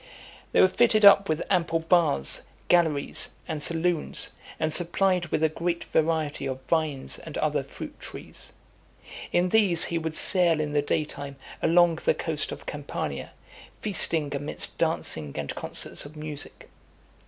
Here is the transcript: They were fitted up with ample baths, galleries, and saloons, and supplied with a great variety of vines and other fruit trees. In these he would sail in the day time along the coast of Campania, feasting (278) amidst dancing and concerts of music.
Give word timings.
They 0.51 0.59
were 0.61 0.67
fitted 0.67 1.05
up 1.05 1.29
with 1.29 1.43
ample 1.47 1.77
baths, 1.81 2.41
galleries, 2.69 3.29
and 3.47 3.61
saloons, 3.61 4.31
and 4.59 4.73
supplied 4.73 5.27
with 5.27 5.43
a 5.43 5.47
great 5.49 5.83
variety 5.83 6.47
of 6.47 6.63
vines 6.63 7.19
and 7.19 7.37
other 7.37 7.61
fruit 7.63 7.99
trees. 7.99 8.51
In 9.31 9.49
these 9.49 9.83
he 9.85 9.99
would 9.99 10.17
sail 10.17 10.59
in 10.59 10.73
the 10.73 10.81
day 10.81 11.05
time 11.05 11.35
along 11.61 11.97
the 12.03 12.15
coast 12.15 12.51
of 12.51 12.65
Campania, 12.65 13.29
feasting 13.81 14.31
(278) 14.31 14.41
amidst 14.41 14.77
dancing 14.79 15.33
and 15.37 15.53
concerts 15.53 16.03
of 16.03 16.17
music. 16.17 16.67